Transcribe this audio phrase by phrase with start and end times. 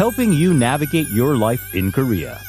[0.00, 2.40] helping you navigate your life in Korea.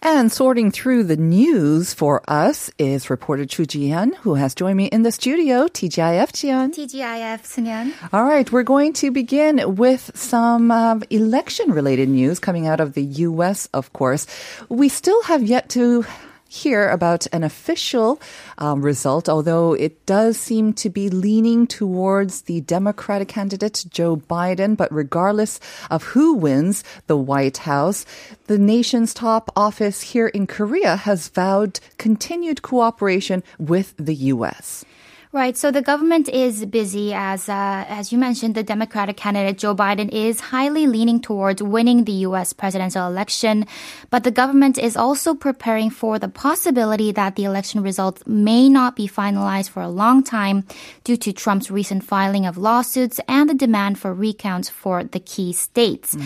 [0.00, 4.86] And sorting through the news for us is reporter Chu Jian, who has joined me
[4.86, 5.68] in the studio.
[5.68, 6.72] TGIF Jian.
[6.72, 7.92] TGIF 승현.
[8.10, 13.04] All right, we're going to begin with some um, election-related news coming out of the
[13.28, 13.68] U.S.
[13.74, 14.26] Of course,
[14.70, 16.06] we still have yet to
[16.48, 18.20] hear about an official
[18.56, 24.76] um, result, although it does seem to be leaning towards the Democratic candidate Joe Biden.
[24.76, 28.06] But regardless of who wins the White House,
[28.46, 34.84] the nation's top office here in Korea has vowed continued cooperation with the U.S.
[35.30, 35.58] Right.
[35.58, 38.54] So the government is busy, as uh, as you mentioned.
[38.54, 42.54] The Democratic candidate Joe Biden is highly leaning towards winning the U.S.
[42.54, 43.66] presidential election,
[44.08, 48.96] but the government is also preparing for the possibility that the election results may not
[48.96, 50.64] be finalized for a long time
[51.04, 55.52] due to Trump's recent filing of lawsuits and the demand for recounts for the key
[55.52, 56.16] states.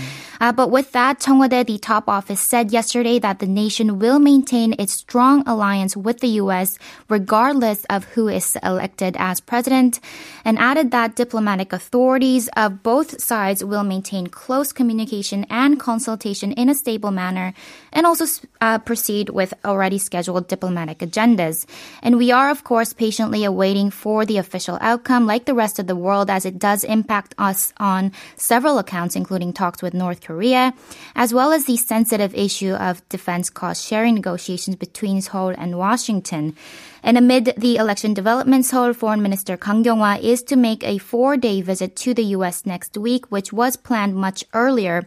[0.41, 3.99] Uh, but with that, Cheong Wa Dae, the top office, said yesterday that the nation
[3.99, 6.79] will maintain its strong alliance with the U.S.
[7.09, 10.01] regardless of who is elected as president
[10.45, 16.69] and added that diplomatic authorities of both sides will maintain close communication and consultation in
[16.69, 17.55] a stable manner
[17.93, 18.27] and also
[18.61, 21.65] uh, proceed with already scheduled diplomatic agendas.
[22.03, 25.87] And we are, of course, patiently awaiting for the official outcome like the rest of
[25.87, 30.75] the world as it does impact us on several accounts, including talks with North Korea,
[31.15, 36.57] as well as the sensitive issue of defense cost sharing negotiations between Seoul and Washington.
[37.05, 41.63] And amid the election developments, Seoul Foreign Minister Kang Kyung-hwa is to make a four-day
[41.63, 42.67] visit to the U.S.
[42.67, 45.07] next week, which was planned much earlier,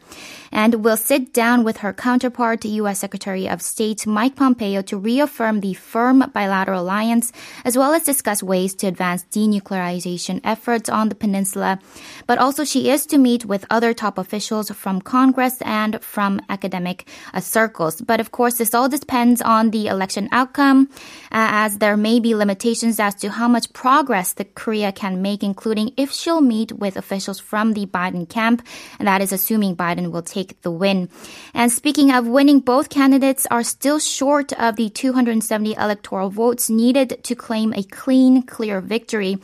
[0.51, 2.99] and will sit down with her counterpart, U.S.
[2.99, 7.33] Secretary of State Mike Pompeo, to reaffirm the firm bilateral alliance,
[7.65, 11.77] as well as discuss ways to advance denuclearization efforts on the peninsula.
[12.27, 17.07] But also, she is to meet with other top officials from Congress and from academic
[17.33, 17.99] uh, circles.
[17.99, 20.87] But of course, this all depends on the election outcome,
[21.31, 25.43] uh, as there may be limitations as to how much progress the Korea can make,
[25.43, 28.65] including if she'll meet with officials from the Biden camp,
[28.99, 31.09] and that is assuming Biden will take the win.
[31.53, 37.23] And speaking of winning, both candidates are still short of the 270 electoral votes needed
[37.23, 39.37] to claim a clean, clear victory.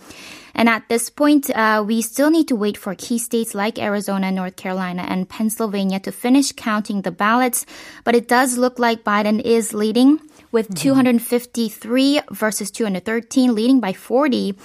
[0.54, 4.32] And at this point, uh, we still need to wait for key states like Arizona,
[4.32, 7.66] North Carolina, and Pennsylvania to finish counting the ballots.
[8.04, 10.20] But it does look like Biden is leading
[10.52, 14.56] with 253 versus 213, leading by 40.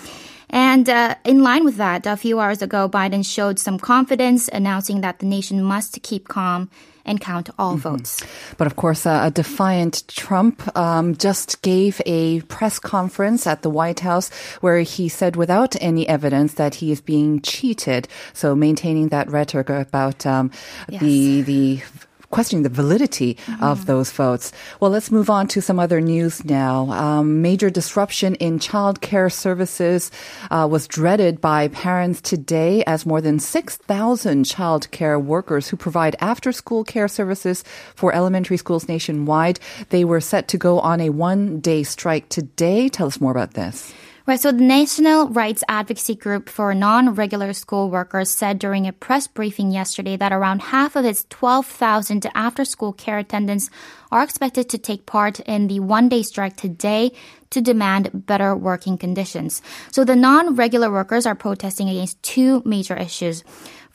[0.51, 5.01] And uh, in line with that, a few hours ago, Biden showed some confidence, announcing
[5.01, 6.71] that the nation must keep calm
[7.05, 8.21] and count all votes.
[8.57, 13.71] But of course, uh, a defiant Trump um, just gave a press conference at the
[13.71, 14.29] White House
[14.61, 18.09] where he said without any evidence that he is being cheated.
[18.33, 20.51] So maintaining that rhetoric about um,
[20.89, 21.01] Yes.
[21.01, 21.83] the the
[22.31, 24.53] questioning the validity of those votes.
[24.81, 26.91] Well, let's move on to some other news now.
[26.91, 30.11] Um, major disruption in child care services
[30.51, 36.17] uh, was dreaded by parents today as more than 6,000 child care workers who provide
[36.21, 39.61] after-school care services for elementary schools nationwide,
[39.91, 42.89] they were set to go on a one-day strike today.
[42.89, 43.93] Tell us more about this.
[44.27, 44.41] Right.
[44.41, 49.71] So the National Rights Advocacy Group for non-regular school workers said during a press briefing
[49.71, 53.71] yesterday that around half of its 12,000 after-school care attendants
[54.11, 57.13] are expected to take part in the one-day strike today
[57.51, 59.63] to demand better working conditions.
[59.93, 63.45] So the non-regular workers are protesting against two major issues.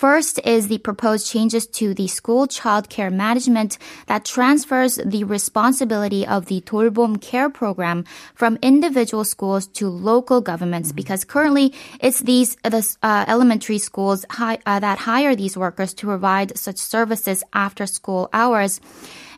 [0.01, 3.78] First is the proposed changes to the school child care management
[4.08, 10.91] that transfers the responsibility of the 돌봄 care program from individual schools to local governments
[10.91, 16.08] because currently it's these the uh, elementary schools hi, uh, that hire these workers to
[16.08, 18.81] provide such services after school hours.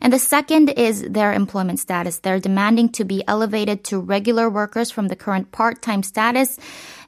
[0.04, 2.18] And the second is their employment status.
[2.18, 6.58] They're demanding to be elevated to regular workers from the current part-time status.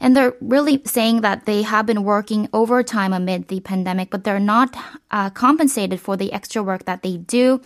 [0.01, 4.41] And they're really saying that they have been working overtime amid the pandemic, but they're
[4.41, 4.75] not
[5.11, 7.61] uh, compensated for the extra work that they do.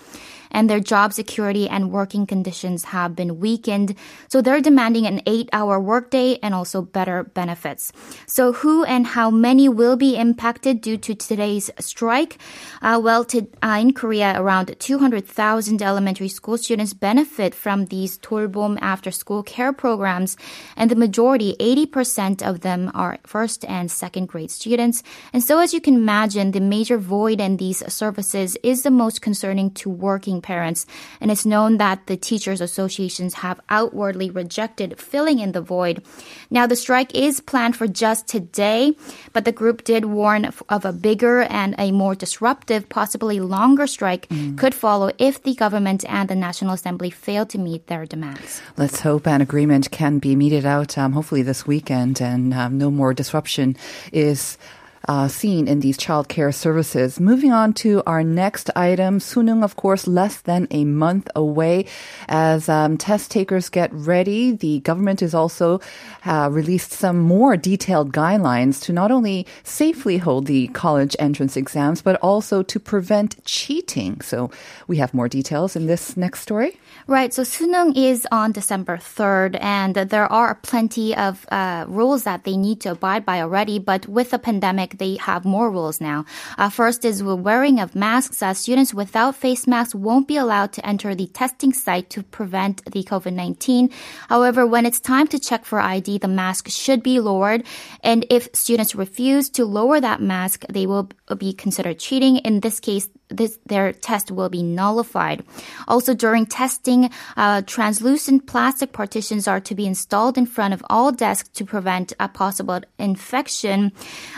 [0.50, 3.94] And their job security and working conditions have been weakened.
[4.28, 7.92] So they're demanding an eight hour workday and also better benefits.
[8.26, 12.38] So who and how many will be impacted due to today's strike?
[12.82, 18.78] Uh, well, to, uh, in Korea, around 200,000 elementary school students benefit from these 돌봄
[18.80, 20.36] after school care programs,
[20.76, 25.02] and the majority, 80% of them, are first and second grade students.
[25.32, 29.22] And so, as you can imagine, the major void in these services is the most
[29.22, 30.86] concerning to working parents.
[31.20, 36.02] And it's known that the teachers' associations have outwardly rejected filling in the void.
[36.50, 38.94] Now, the strike is planned for just today,
[39.32, 44.28] but the group did warn of a bigger and a more disruptive, possibly longer strike
[44.28, 44.56] mm.
[44.58, 48.60] could follow if the government and the National Assembly fail to meet their demands.
[48.76, 52.90] Let's hope an agreement can be meted out, um, hopefully this weekend, and um, no
[52.90, 53.76] more disruption
[54.12, 54.58] is
[55.08, 57.18] uh, seen in these childcare services.
[57.20, 61.86] Moving on to our next item, Sunung, of course, less than a month away.
[62.28, 65.80] As um, test takers get ready, the government has also
[66.24, 72.02] uh, released some more detailed guidelines to not only safely hold the college entrance exams,
[72.02, 74.20] but also to prevent cheating.
[74.20, 74.50] So
[74.86, 76.78] we have more details in this next story.
[77.06, 77.32] Right.
[77.32, 82.56] So Sunung is on December 3rd, and there are plenty of uh, rules that they
[82.56, 83.78] need to abide by already.
[83.78, 86.24] But with the pandemic, they have more rules now.
[86.58, 88.42] Uh, first is wearing of masks.
[88.42, 92.84] Uh, students without face masks won't be allowed to enter the testing site to prevent
[92.84, 93.92] the COVID-19.
[94.28, 97.64] However, when it's time to check for ID, the mask should be lowered.
[98.02, 101.08] And if students refuse to lower that mask, they will
[101.38, 102.36] be considered cheating.
[102.38, 105.44] In this case, this, their test will be nullified.
[105.88, 111.12] Also, during testing, uh, translucent plastic partitions are to be installed in front of all
[111.12, 113.92] desks to prevent a possible infection.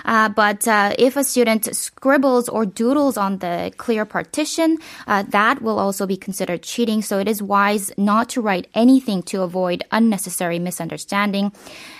[0.04, 5.62] Uh, but uh, if a student scribbles or doodles on the clear partition, uh, that
[5.62, 7.02] will also be considered cheating.
[7.02, 11.52] So it is wise not to write anything to avoid unnecessary misunderstanding.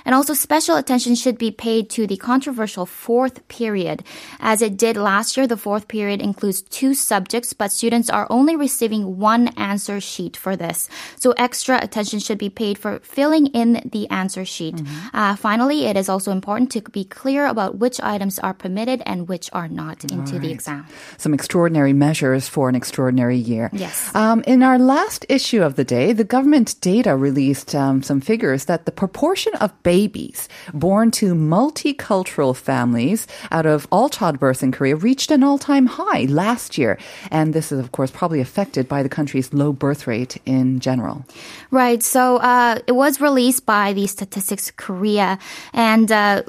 [0.05, 4.03] And also, special attention should be paid to the controversial fourth period.
[4.41, 8.27] As it did last year, the fourth period includes two two subjects, but students are
[8.29, 10.89] only receiving one answer sheet for this.
[11.15, 14.75] So extra attention should be paid for filling in the answer sheet.
[14.75, 15.17] Mm-hmm.
[15.17, 19.29] Uh, finally, it is also important to be clear about which items are permitted and
[19.29, 20.43] which are not into right.
[20.43, 20.83] the exam.
[21.19, 23.71] Some extraordinary measures for an extraordinary year.
[23.73, 24.11] Yes.
[24.17, 28.65] Um, in our last issue of the day, the government data released um, some figures
[28.65, 34.97] that the proportion of babies born to multicultural families out of all childbirths in Korea
[34.97, 36.99] reached an all-time high last last year.
[37.31, 41.25] And this is, of course, probably affected by the country's low birth rate in general.
[41.71, 42.03] Right.
[42.03, 45.39] So uh, it was released by the Statistics Korea.
[45.73, 46.43] And uh,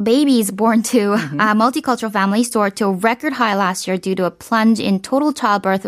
[0.00, 1.40] babies born to mm-hmm.
[1.40, 5.00] uh, multicultural families soared to a record high last year due to a plunge in
[5.00, 5.86] total childbirth,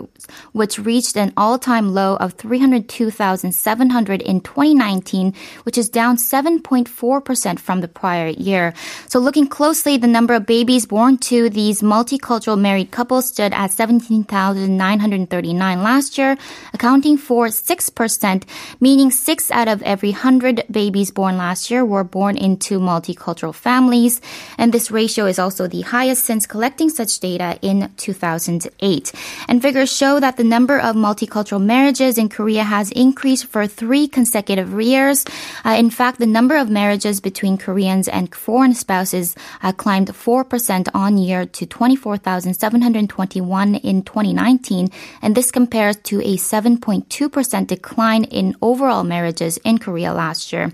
[0.53, 5.35] which reached an all-time low of 302,700 in 2019,
[5.65, 8.75] which is down 7.4% from the prior year.
[9.09, 13.71] So looking closely, the number of babies born to these multicultural married couples stood at
[13.73, 16.37] 17,939 last year,
[16.73, 18.43] accounting for 6%,
[18.81, 24.04] meaning 6 out of every 100 babies born last year were born into multicultural families
[24.05, 24.21] families,
[24.59, 29.13] and this ratio is also the highest since collecting such data in 2008.
[29.49, 34.07] And figures show that the number of multicultural marriages in Korea has increased for three
[34.09, 35.25] consecutive years.
[35.65, 40.89] Uh, in fact, the number of marriages between Koreans and foreign spouses uh, climbed 4%
[40.95, 44.89] on year to 24,721 in 2019,
[45.23, 50.73] and this compares to a 7.2% decline in overall marriages in Korea last year.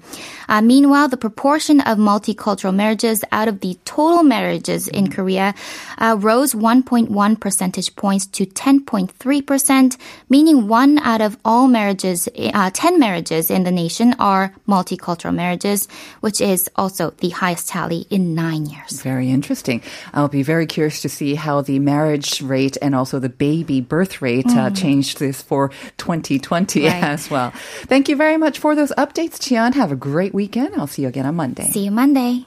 [0.48, 5.14] Uh, meanwhile, the proportion of multicultural marriages marriages out of the total marriages in mm-hmm.
[5.14, 5.54] Korea
[5.98, 9.96] uh, rose 1.1 percentage points to 10.3%,
[10.28, 15.88] meaning one out of all marriages, uh, 10 marriages in the nation are multicultural marriages,
[16.20, 19.02] which is also the highest tally in nine years.
[19.02, 19.82] Very interesting.
[20.14, 24.22] I'll be very curious to see how the marriage rate and also the baby birth
[24.22, 24.66] rate uh, mm.
[24.66, 27.02] uh, changed this for 2020 right.
[27.02, 27.50] as well.
[27.88, 29.72] Thank you very much for those updates, Chian.
[29.72, 30.74] Have a great weekend.
[30.76, 31.70] I'll see you again on Monday.
[31.70, 32.46] See you Monday.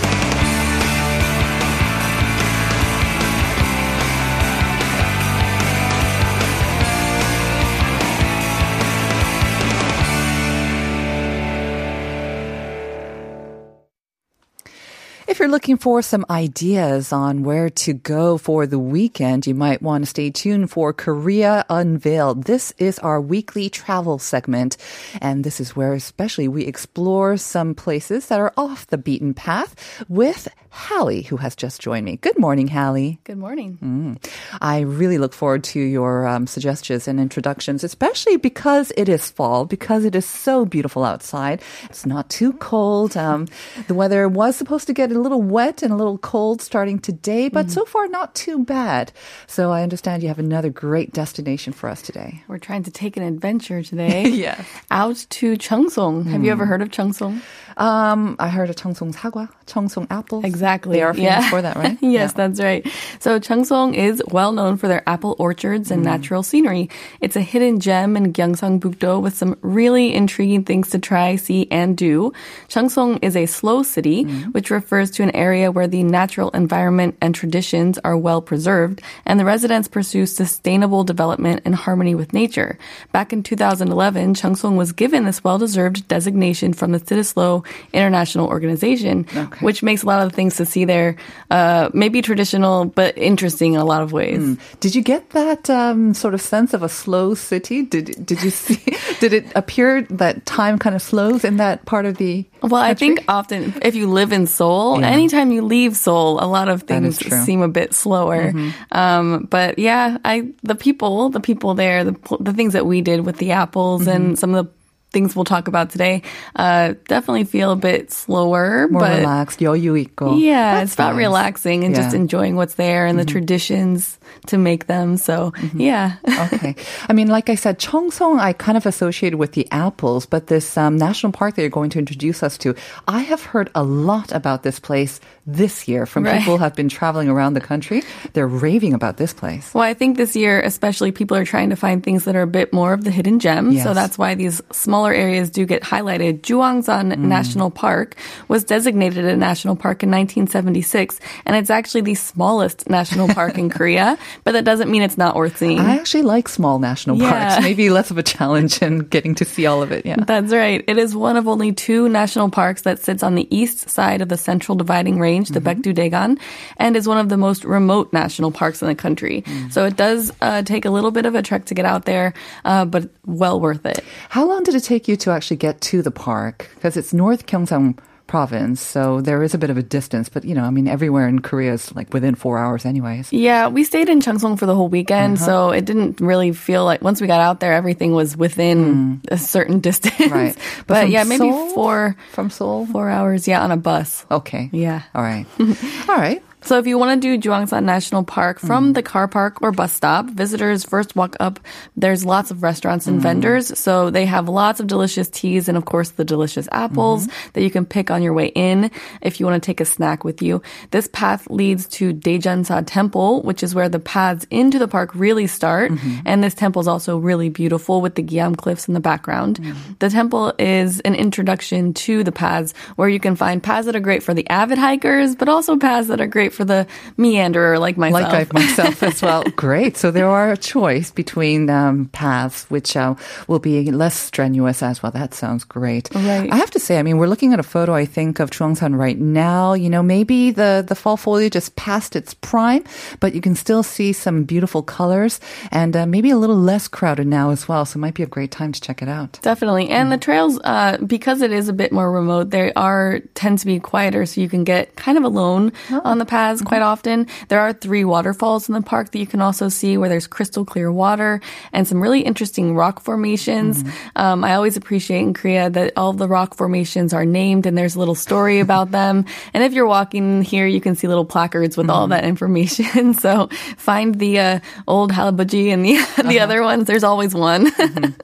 [15.41, 20.03] You're looking for some ideas on where to go for the weekend, you might want
[20.03, 22.43] to stay tuned for Korea Unveiled.
[22.43, 24.77] This is our weekly travel segment,
[25.19, 30.05] and this is where especially we explore some places that are off the beaten path
[30.07, 32.15] with Hallie, who has just joined me.
[32.15, 33.19] Good morning, Hallie.
[33.25, 33.77] Good morning.
[33.83, 34.31] Mm.
[34.61, 39.65] I really look forward to your um, suggestions and introductions, especially because it is fall,
[39.65, 41.61] because it is so beautiful outside.
[41.89, 43.17] It's not too cold.
[43.17, 43.47] Um,
[43.87, 47.49] the weather was supposed to get a little wet and a little cold starting today,
[47.49, 47.73] but Mm-hmm.
[47.73, 49.11] so far not too bad.
[49.47, 52.43] So I understand you have another great destination for us today.
[52.47, 54.29] We're trying to take an adventure today.
[54.41, 54.65] Yes.
[54.89, 56.25] Out to Cheongsong.
[56.27, 57.41] Have you ever heard of Cheongsong?
[57.81, 60.45] Um, I heard of Cheongsong 사과, Cheongsong apples.
[60.45, 60.97] Exactly.
[60.97, 61.97] They are famous for that, right?
[62.01, 62.33] yes, Yeah.
[62.37, 62.85] that's right.
[63.19, 65.93] So Cheongsong is well known for their apple orchards Mm.
[65.95, 66.89] and natural scenery.
[67.21, 71.97] It's a hidden gem in Gyeongsangbuk-do with some really intriguing things to try, see, and
[71.97, 72.31] do.
[72.69, 74.53] Cheongsong is a slow city, Mm.
[74.53, 79.39] which refers to an area where the natural environment and traditions are well preserved, and
[79.39, 82.77] the residents pursue sustainable development in harmony with nature.
[83.11, 89.59] Back in 2011, Cheongsong was given this well-deserved designation from the Cittaslow International Organization, Okay.
[89.65, 91.15] which makes a lot of things to see there
[91.49, 94.57] uh, maybe traditional but interesting in a lot of ways.
[94.79, 97.83] Did you get that um, sort of sense of a slow city?
[97.83, 98.79] Did did you see?
[99.19, 102.45] Did it appear that time kind of slows in that part of the?
[102.61, 105.07] Well, I think often if you live in Seoul, Yeah.
[105.09, 107.19] anytime you leave Seoul, a lot of things.
[107.19, 107.43] Mm-hmm.
[107.45, 108.53] seem a bit slower.
[108.91, 113.25] Um, but yeah, I the people, the people there, the the things that we did
[113.25, 114.09] with the apples Mm-hmm.
[114.09, 114.71] and some of the
[115.11, 116.23] things we'll talk about today
[116.55, 120.39] uh, definitely feel a bit slower, more but, relaxed, 여유 있고.
[120.39, 122.01] Yeah, That's it's about relaxing and yeah.
[122.01, 123.25] just enjoying what's there and mm-hmm.
[123.27, 125.17] the traditions to make them.
[125.17, 125.81] So mm-hmm.
[125.81, 126.15] yeah.
[126.53, 126.75] okay.
[127.09, 130.77] I mean, like I said, Cheongsong, I kind of associated with the apples, but this
[130.77, 132.75] um, national park that you're going to introduce us to,
[133.07, 136.39] I have heard a lot about this place this year from right.
[136.39, 138.03] people who have been traveling around the country.
[138.33, 139.73] They're raving about this place.
[139.73, 142.47] Well, I think this year, especially, people are trying to find things that are a
[142.47, 143.77] bit more of the hidden gem.
[143.77, 146.41] So that's why these small smaller areas do get highlighted.
[146.41, 147.17] Juwangsan Mm.
[147.25, 148.15] National Park
[148.49, 153.67] was designated a national park in 1976, and it's actually the smallest national park in
[153.77, 155.79] Korea, but that doesn't mean it's not worth seeing.
[155.79, 157.31] I actually like small national Yeah.
[157.31, 157.63] parks.
[157.63, 160.05] Maybe less of a challenge in getting to see all of it.
[160.05, 160.17] Yeah.
[160.23, 160.83] That's right.
[160.87, 164.29] It is one of only two national parks that sits on the east side of
[164.29, 166.37] the central dividing range, the Baekdu Daegan,
[166.77, 169.43] and is one of the most remote national parks in the country.
[169.71, 172.33] So it does uh, take a little bit of a trek to get out there,
[172.65, 174.03] uh, but well worth it.
[174.29, 176.69] How long did it take you to actually get to the park?
[176.75, 180.29] Because it's North Gyeongsang province, so there is a bit of a distance.
[180.29, 183.33] But you know, I mean, everywhere in Korea is like within four hours, anyways.
[183.33, 185.45] Yeah, we stayed in Cheongsong for the whole weekend, Uh-huh.
[185.45, 189.37] so it didn't really feel like once we got out there, everything was within a
[189.37, 190.15] certain distance.
[190.15, 190.31] Mm.
[190.31, 190.55] Right.
[190.87, 191.69] But, from yeah, maybe Seoul?
[191.75, 192.85] four from Seoul.
[192.87, 193.47] four hours.
[193.47, 194.25] Yeah, on a bus.
[194.31, 194.69] Okay.
[194.71, 195.01] Yeah.
[195.13, 195.45] All right.
[196.07, 196.41] All right.
[196.63, 198.93] So if you want to do Juwangsan National Park from mm.
[198.93, 201.59] the car park or bus stop, visitors first walk up.
[201.97, 203.23] There's lots of restaurants and mm.
[203.23, 207.49] vendors, so they have lots of delicious teas and of course the delicious apples mm-hmm.
[207.53, 208.91] that you can pick on your way in
[209.21, 210.61] if you want to take a snack with you.
[210.91, 215.47] This path leads to Daejeonsa Temple, which is where the paths into the park really
[215.47, 215.91] start.
[215.91, 216.19] Mm-hmm.
[216.25, 219.59] And this temple is also really beautiful with the Gyeam cliffs in the background.
[219.59, 219.99] Mm.
[219.99, 223.99] The temple is an introduction to the paths where you can find paths that are
[223.99, 227.97] great for the avid hikers, but also paths that are great for the meanderer like
[227.97, 228.33] myself.
[228.33, 229.43] Like I myself as well.
[229.55, 229.97] Great.
[229.97, 233.15] So there are a choice between um, paths, which uh,
[233.47, 235.11] will be less strenuous as well.
[235.11, 236.13] That sounds great.
[236.13, 236.51] Right.
[236.51, 238.97] I have to say, I mean, we're looking at a photo, I think, of Juwangsan
[238.97, 239.73] right now.
[239.73, 242.83] You know, maybe the, the fall foliage is past its prime,
[243.19, 245.39] but you can still see some beautiful colors
[245.71, 247.85] and uh, maybe a little less crowded now as well.
[247.85, 249.39] So it might be a great time to check it out.
[249.41, 249.89] Definitely.
[249.89, 253.65] And the trails, uh, because it is a bit more remote, they are tend to
[253.65, 255.71] be quieter, so you can get kind of alone
[256.03, 257.27] on the paths quite often.
[257.49, 260.65] There are three waterfalls in the park that you can also see where there's crystal
[260.65, 261.39] clear water
[261.71, 263.83] and some really interesting rock formations.
[264.15, 267.95] Um, I always appreciate in Korea that all the rock formations are named and there's
[267.95, 269.25] a little story about them.
[269.53, 273.13] And if you're walking here, you can see little placards with all that information.
[273.25, 275.93] so find the uh, old Halabuji and the
[276.27, 276.87] the other ones.
[276.87, 277.69] There's always one.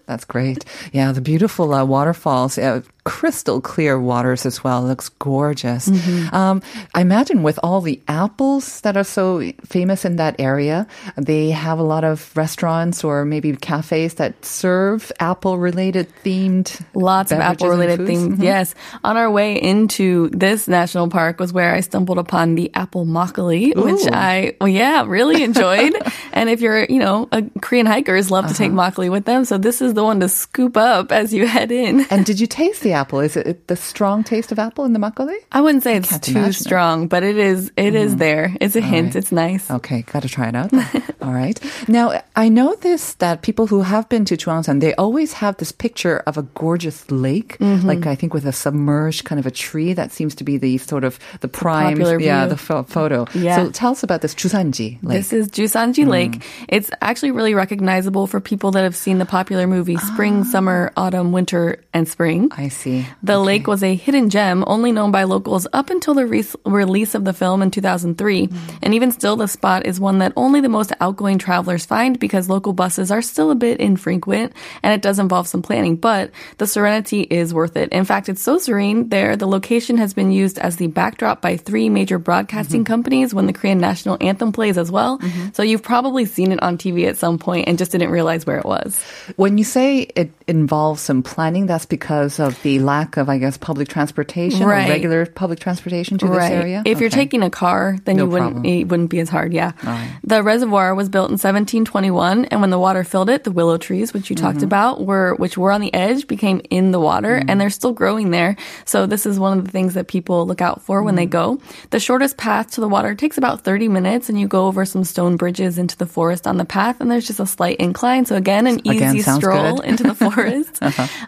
[0.07, 0.65] That's great.
[0.91, 4.83] Yeah, the beautiful uh, waterfalls, uh, crystal clear waters as well.
[4.83, 5.87] It looks gorgeous.
[6.33, 6.61] Um,
[6.93, 11.79] I imagine with all the apples that are so famous in that area, they have
[11.79, 16.81] a lot of restaurants or maybe cafes that serve apple related themed.
[16.93, 18.37] Lots of apple related things.
[18.37, 18.43] Mhm.
[18.43, 18.75] Yes.
[19.03, 23.75] On our way into this national park was where I stumbled upon the apple makgeolli,
[23.75, 25.93] which I, well, yeah, really enjoyed.
[26.33, 28.91] and if you're, you know, a Korean hikers love to take Uh-huh.
[28.91, 29.45] makgeolli with them.
[29.45, 32.05] So this is the one to scoop up as you head in.
[32.09, 33.19] And did you taste the apple?
[33.21, 35.37] Is it the strong taste of apple in the makgeolli?
[35.51, 36.53] I wouldn't say it's too imagine it.
[36.53, 36.63] Mm-hmm.
[36.67, 37.71] strong, but it is.
[37.77, 38.55] It is there.
[38.59, 39.07] It's a hint.
[39.13, 39.15] right.
[39.15, 39.69] It's nice.
[39.71, 40.73] Okay, got to try it out.
[41.21, 41.57] All right.
[41.87, 46.17] Now, I noticed that people who have been to Juwangsan, they always have this picture
[46.27, 47.87] of a gorgeous lake, Mm-hmm.
[47.87, 49.93] like I think with a submerged kind of a tree.
[49.93, 52.49] That seems to be the sort of the prime, popular yeah, view.
[52.55, 53.25] the pho- photo.
[53.33, 53.55] Yeah.
[53.57, 55.17] So tell us about this Jusanji lake.
[55.17, 56.09] This is Jusanji Mm.
[56.17, 56.35] Lake.
[56.69, 61.31] It's actually really recognizable for people that have seen the popular movie Spring, Summer, Autumn,
[61.31, 62.49] Winter, and Spring.
[62.51, 62.61] Ah.
[62.65, 62.87] I see.
[63.24, 67.15] The lake was a hidden gem only known by locals up until the re- release
[67.15, 68.48] of the film in 2003.
[68.48, 68.77] Mm-hmm.
[68.82, 72.50] And even still, the spot is one that only the most outgoing travelers find because
[72.50, 74.53] local buses are still a bit infrequent
[74.84, 75.96] and it does involve some planning.
[75.96, 77.89] But the serenity is worth it.
[77.89, 81.58] In fact, it's so serene there, the location has been used as the backdrop by
[81.58, 82.94] three major broadcasting mm-hmm.
[82.94, 85.20] companies when the Korean national anthem plays as well.
[85.20, 85.50] Mm-hmm.
[85.53, 88.58] So you've probably seen it on TV at some point and just didn't realize where
[88.58, 89.01] it was.
[89.36, 93.57] When you say it involves some planning, that's because of the lack of, I guess,
[93.57, 94.88] public transportation Right.
[94.88, 96.84] or regular public transportation to this area.
[96.86, 98.65] If you're taking a car, then No you wouldn't problem.
[98.74, 99.53] it wouldn't be as hard.
[99.53, 99.72] Yeah.
[99.84, 100.10] right.
[100.24, 104.13] The reservoir was built in 1721, and when the water filled it, the willow trees,
[104.13, 104.65] which you talked Mm-hmm.
[104.65, 107.50] about, were which were on the edge, became in the water, Mm-hmm.
[107.50, 108.55] and they're still growing there.
[108.86, 111.60] So this is one of the things that people look out for when they Mm-hmm.
[111.60, 111.62] go.
[111.91, 115.03] The shortest path to the water takes about 30 minutes, and you go over some
[115.03, 118.25] stone bridges into the forest on the path, and there's just a slight incline.
[118.25, 119.86] So again, an easy sounds stroll good.
[119.86, 120.81] into the forest.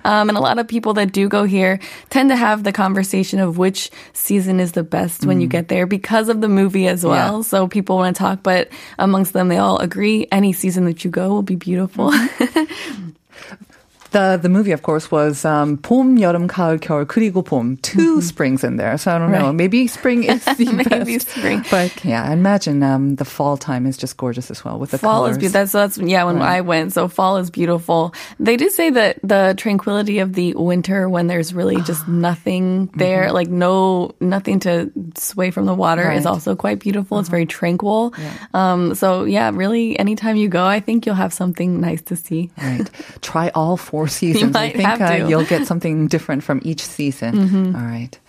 [0.03, 3.39] um, and a lot of people that do go here tend to have the conversation
[3.39, 5.51] of which season is the best when you mm.
[5.51, 7.37] get there because of the movie as well.
[7.37, 7.43] Yeah.
[7.43, 11.11] So people want to talk, but amongst them, they all agree any season that you
[11.11, 12.11] go will be beautiful.
[12.11, 13.15] Mm.
[14.10, 17.82] The the movie, of course, was um, 봄, 여름, 가을, 겨울 그리고 봄.
[17.82, 19.38] 2 springs in there, so I don't know.
[19.38, 19.46] Mm-hmm.
[19.46, 19.54] Right.
[19.56, 21.30] Maybe spring is the Maybe best.
[21.30, 21.64] spring.
[21.68, 24.98] but yeah, I imagine um, the fall time is just gorgeous as well with the
[24.98, 25.32] fall colors.
[25.32, 25.58] is beautiful.
[25.66, 26.22] That's, that's yeah.
[26.30, 28.14] When I went, so fall is beautiful.
[28.38, 33.32] They did say that the tranquility of the winter, when there's really just nothing there,
[33.32, 36.08] like no nothing to sway from the water, Mm-hmm.
[36.10, 36.18] Right.
[36.22, 37.18] is also quite beautiful.
[37.18, 38.14] It's very tranquil.
[38.54, 42.52] Um, so yeah, really, anytime you go, I think you'll have something nice to see.
[42.62, 42.86] Right.
[43.20, 44.55] Try all four seasons.
[44.55, 44.97] I think uh.
[44.97, 45.29] Mm-hmm.
[45.29, 47.75] you'll get something different from each season.
[47.75, 48.19] All right.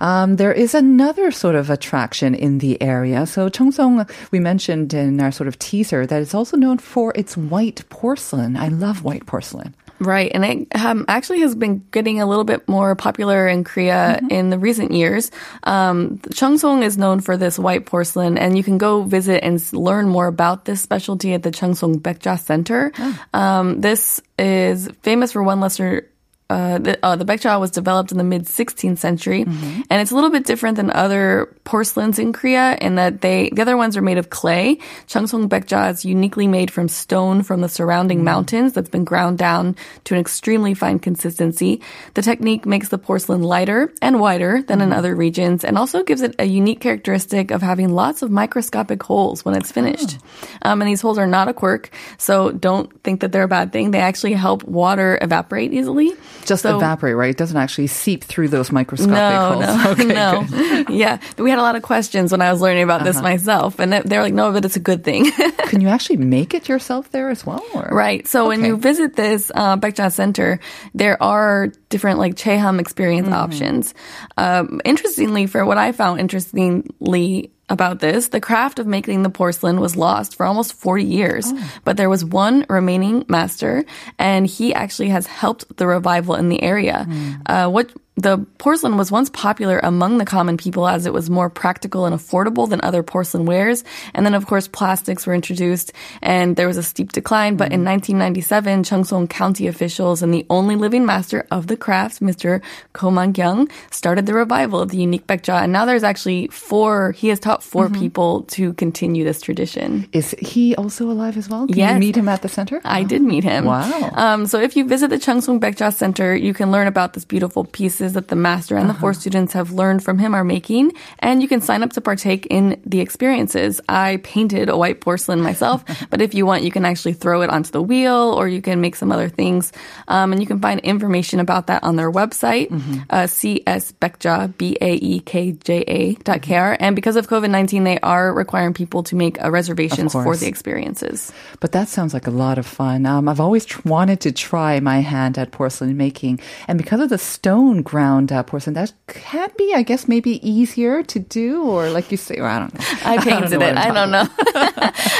[0.00, 3.26] Um, there is another sort of attraction in the area.
[3.26, 7.36] So Cheongsong, we mentioned in our sort of teaser that it's also known for its
[7.36, 8.56] white porcelain.
[8.56, 9.74] I love white porcelain.
[10.02, 14.18] Right, and it um, actually has been getting a little bit more popular in Korea
[14.30, 15.30] in the recent years.
[15.62, 20.08] Um, Cheongsong is known for this white porcelain, and you can go visit and learn
[20.08, 22.90] more about this specialty at the Cheongsong Baekja Center.
[23.32, 26.08] Um, this is famous for one lesser.
[26.52, 30.14] Uh, the, uh, the Baekja was developed in the mid 16th century, and it's a
[30.14, 34.02] little bit different than other porcelains in Korea in that they the other ones are
[34.02, 34.76] made of clay.
[35.06, 39.76] Cheongsong Baekja is uniquely made from stone from the surrounding mountains that's been ground down
[40.04, 41.80] to an extremely fine consistency.
[42.14, 46.20] The technique makes the porcelain lighter and whiter than in other regions, and also gives
[46.20, 50.18] it a unique characteristic of having lots of microscopic holes when it's finished.
[50.60, 51.88] Um, and these holes are not a quirk,
[52.18, 53.90] so don't think that they're a bad thing.
[53.90, 56.12] They actually help water evaporate easily.
[56.44, 57.30] Just So- evaporate, right?
[57.30, 59.84] It doesn't actually seep through those microscopic no, holes.
[59.84, 60.44] no, Okay, no.
[60.48, 60.88] good.
[61.02, 63.92] Yeah, we had a lot of questions when I was learning about this myself, and
[63.92, 65.30] they- they're like, "No, but it's a good thing."
[65.70, 67.64] Can you actually make it yourself there as well?
[67.74, 67.88] Or?
[67.90, 68.26] Right.
[68.28, 70.58] So when you visit this uh, Baekja Center,
[70.94, 73.34] there are different like Cheham experience Mm-hmm.
[73.44, 73.94] options.
[74.36, 79.80] Um, interestingly, for what I found interestingly about this, the craft of making the porcelain
[79.80, 81.70] was lost for almost 40 years, Oh.
[81.84, 83.84] but there was one remaining master,
[84.18, 87.04] and he actually has helped the revival in the area.
[87.08, 87.30] Hmm.
[87.46, 91.48] Uh, what the porcelain was once popular among the common people as it was more
[91.48, 93.84] practical and affordable than other porcelain wares.
[94.12, 97.56] And then, of course, plastics were introduced and there was a steep decline.
[97.56, 102.62] But in 1997, Cheongsong County officials and the only living master of the craft, Mr.
[102.92, 105.62] Ko Man-kyung, started the revival of the unique baekja.
[105.62, 110.06] And now there's actually four, he has taught 4 people to continue this tradition.
[110.12, 111.66] Is he also alive as well?
[111.66, 111.94] Can Yes.
[111.94, 112.80] you meet him at the center?
[112.84, 113.64] I did meet him.
[113.64, 114.10] Wow.
[114.12, 117.64] Um, so if you visit the Cheongsong Baekja Center, you can learn about this beautiful
[117.64, 121.42] pieces that the master and the four students have learned from him are making, and
[121.42, 123.80] you can sign up to partake in the experiences.
[123.88, 127.50] I painted a white porcelain myself, but if you want, you can actually throw it
[127.50, 129.72] onto the wheel, or you can make some other things.
[130.08, 132.70] Um, and you can find information about that on their website,
[133.10, 136.76] uh, csbaekja, B-A-E-K-J-A dot kr.
[136.80, 141.32] And because of COVID-19, they are requiring people to make reservations for the experiences.
[141.60, 143.06] But that sounds like a lot of fun.
[143.06, 147.08] Um, I've always tr- wanted to try my hand at porcelain making, and because of
[147.08, 148.74] the stone ground background uh, porcelain.
[148.74, 152.58] That can be, I guess, maybe easier to do, or like you say, well, I
[152.58, 152.80] don't know.
[153.04, 153.76] I painted know it.
[153.76, 154.26] I don't know.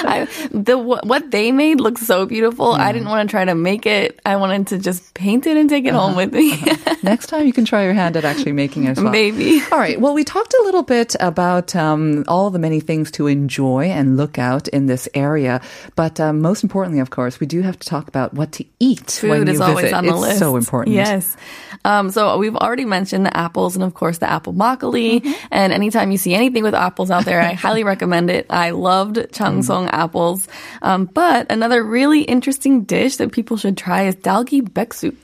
[0.05, 2.73] I, the what they made looks so beautiful.
[2.73, 4.21] I didn't want to try to make it.
[4.25, 6.63] I wanted to just paint it and take it home with me.
[7.03, 9.13] Next time you can try your hand at actually making it as well.
[9.13, 9.61] Maybe.
[9.71, 10.01] All right.
[10.01, 14.17] Well, we talked a little bit about um, all the many things to enjoy and
[14.17, 15.61] look out in this area,
[15.95, 19.21] but um, most importantly, of course, we do have to talk about what to eat
[19.23, 19.63] when you is visit.
[19.63, 20.39] always on the it's list.
[20.39, 20.97] so important.
[20.97, 21.37] Yes.
[21.85, 25.21] Um, so we've already mentioned the apples and of course the apple makgeolli.
[25.21, 25.33] Mm-hmm.
[25.51, 28.47] And anytime you see anything with apples out there, I highly recommend it.
[28.49, 29.91] I loved Cheongsong Mm.
[29.93, 30.47] apples.
[30.81, 35.17] Um, but another really interesting dish that people should try is dalgi baeksuk.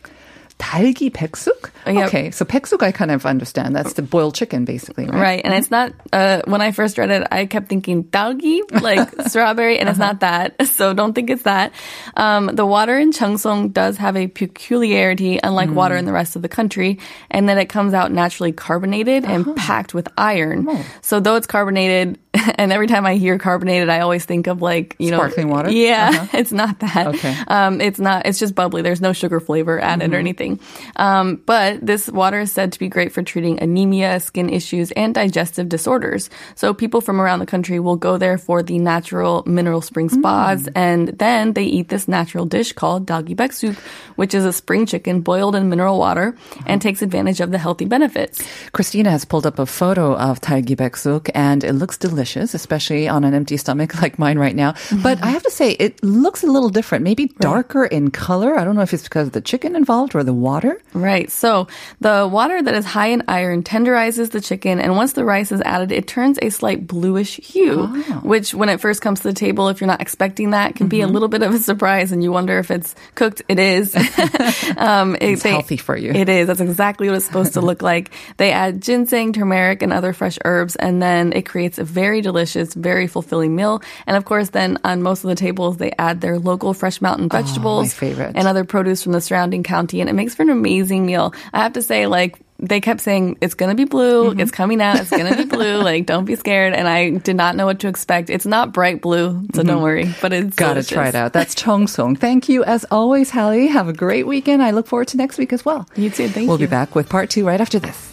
[0.59, 1.71] Dalgi peksuk?
[1.87, 2.07] Yeah.
[2.07, 3.75] Okay, so peksuk I kind of understand.
[3.77, 5.15] That's the boiled chicken, basically, right?
[5.15, 5.41] Right.
[5.45, 9.79] And it's not, uh, when I first read it, I kept thinking dalgi, like strawberry,
[9.79, 10.57] and it's not that.
[10.79, 11.73] So don't think it's that.
[12.17, 16.43] Um, the water in Cheongsong does have a peculiarity, unlike water in the rest of
[16.43, 20.69] the country, and that it comes out naturally carbonated and packed with iron.
[21.01, 22.19] So though it's carbonated,
[22.57, 25.71] and every time I hear carbonated, I always think of like, you know, Sparkling water?
[25.71, 27.09] Yeah, it's not that.
[27.09, 27.37] Okay.
[27.49, 28.83] Um, it's not, it's just bubbly.
[28.83, 30.61] There's no sugar flavor added or anything.
[30.97, 35.15] Um, but this water is said to be great for treating anemia, skin issues, and
[35.15, 36.31] digestive disorders.
[36.55, 40.69] So people from around the country will go there for the natural mineral spring spas,
[40.75, 43.77] and then they eat this natural dish called dalgi baeksuk,
[44.17, 47.85] which is a spring chicken boiled in mineral water and takes advantage of the healthy
[47.85, 48.43] benefits.
[48.73, 53.25] Christina has pulled up a photo of dalgi peksuk, and it looks delicious, especially on
[53.25, 54.75] an empty stomach like mine right now.
[55.03, 58.57] But I have to say, it looks a little different, maybe darker in color.
[58.59, 60.81] I don't know if it's because of the chicken involved or the water.
[60.95, 61.31] Right.
[61.31, 61.69] So
[62.01, 65.61] the water that is high in iron tenderizes the chicken, and once the rice is
[65.63, 67.87] added, it turns a slight bluish hue,
[68.23, 71.01] which when it first comes to the table, if you're not expecting that, can be
[71.01, 73.43] a little bit of a surprise, and you wonder if it's cooked.
[73.49, 73.95] It is.
[74.77, 76.13] um, it- It's healthy for you.
[76.13, 76.47] It is.
[76.47, 78.11] That's exactly what it's supposed to look like.
[78.37, 82.75] They add ginseng, turmeric, and other fresh herbs, and then it creates a very delicious,
[82.75, 83.83] very fulfilling meal.
[84.07, 87.29] And of course, then on most of the tables, they add their local fresh mountain
[87.29, 88.33] vegetables favorite.
[88.37, 91.33] and other produce from the surrounding county, and it makes for an amazing meal.
[91.53, 94.41] I have to say, like, they kept saying it's gonna be blue, Mm-hmm.
[94.41, 95.81] it's coming out, it's gonna be blue.
[95.89, 96.75] Like, don't be scared.
[96.75, 98.31] And I did not know what to expect.
[98.31, 100.13] It's not bright blue, so don't worry.
[100.21, 100.55] But it's Mm-hmm.
[100.57, 100.89] Gotta delicious.
[100.91, 101.33] try it out.
[101.33, 102.19] That's Chong Cheongsong.
[102.19, 103.69] Thank you as always, Hallie.
[103.69, 104.61] Have a great weekend.
[104.65, 105.89] I look forward to next week as well.
[105.95, 106.27] You too.
[106.29, 106.49] Thank you.
[106.49, 108.08] we'll be back with part two right after this.